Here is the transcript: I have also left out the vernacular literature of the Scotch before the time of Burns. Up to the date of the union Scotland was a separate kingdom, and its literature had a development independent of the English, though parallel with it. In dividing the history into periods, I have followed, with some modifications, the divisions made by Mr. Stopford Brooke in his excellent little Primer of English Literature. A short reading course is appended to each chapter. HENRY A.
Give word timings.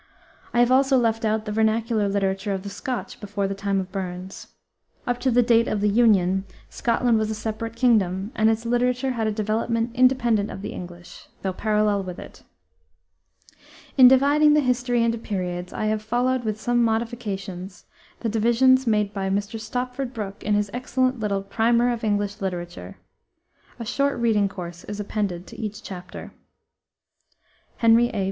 I 0.51 0.61
have 0.61 0.71
also 0.71 0.97
left 0.97 1.23
out 1.25 1.45
the 1.45 1.51
vernacular 1.51 2.09
literature 2.09 2.55
of 2.55 2.63
the 2.63 2.71
Scotch 2.71 3.19
before 3.19 3.47
the 3.47 3.53
time 3.53 3.79
of 3.79 3.91
Burns. 3.91 4.47
Up 5.05 5.19
to 5.19 5.29
the 5.29 5.43
date 5.43 5.67
of 5.67 5.79
the 5.79 5.89
union 5.89 6.43
Scotland 6.71 7.19
was 7.19 7.29
a 7.29 7.35
separate 7.35 7.75
kingdom, 7.75 8.31
and 8.33 8.49
its 8.49 8.65
literature 8.65 9.11
had 9.11 9.27
a 9.27 9.31
development 9.31 9.91
independent 9.93 10.49
of 10.49 10.63
the 10.63 10.73
English, 10.73 11.27
though 11.43 11.53
parallel 11.53 12.01
with 12.01 12.17
it. 12.17 12.41
In 13.95 14.07
dividing 14.07 14.55
the 14.55 14.61
history 14.61 15.03
into 15.03 15.19
periods, 15.19 15.71
I 15.71 15.85
have 15.85 16.01
followed, 16.01 16.45
with 16.45 16.59
some 16.59 16.83
modifications, 16.83 17.85
the 18.21 18.27
divisions 18.27 18.87
made 18.87 19.13
by 19.13 19.29
Mr. 19.29 19.59
Stopford 19.59 20.15
Brooke 20.15 20.41
in 20.43 20.55
his 20.55 20.71
excellent 20.73 21.19
little 21.19 21.43
Primer 21.43 21.91
of 21.93 22.03
English 22.03 22.41
Literature. 22.41 22.97
A 23.77 23.85
short 23.85 24.17
reading 24.17 24.49
course 24.49 24.83
is 24.85 24.99
appended 24.99 25.45
to 25.45 25.59
each 25.59 25.83
chapter. 25.83 26.31
HENRY 27.77 28.09
A. 28.15 28.19